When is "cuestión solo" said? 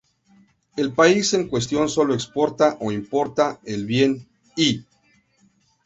1.47-2.15